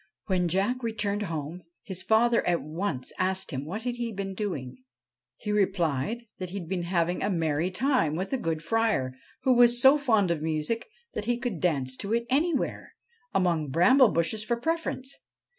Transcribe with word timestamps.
When 0.25 0.47
Jack 0.47 0.81
returned 0.81 1.21
home 1.21 1.61
his 1.83 2.01
father 2.01 2.43
at 2.47 2.63
once 2.63 3.13
asked 3.19 3.51
him 3.51 3.65
what 3.65 3.83
he 3.83 4.07
had 4.07 4.15
been 4.15 4.33
doing. 4.33 4.77
He 5.37 5.51
replied 5.51 6.25
that 6.39 6.49
he 6.49 6.57
had 6.57 6.67
been 6.67 6.81
having 6.85 7.21
a 7.21 7.29
merry 7.29 7.69
time 7.69 8.15
with 8.15 8.31
the 8.31 8.39
good 8.39 8.63
Friar, 8.63 9.13
who 9.43 9.53
was 9.53 9.79
so 9.79 9.99
fond 9.99 10.31
of 10.31 10.41
music 10.41 10.87
that 11.13 11.25
he 11.25 11.37
could 11.37 11.59
dance 11.59 11.95
to 11.97 12.15
it 12.15 12.25
anywhere 12.31 12.95
among 13.31 13.69
bramble 13.69 14.09
bushes 14.09 14.43
for 14.43 14.57
preference. 14.57 15.19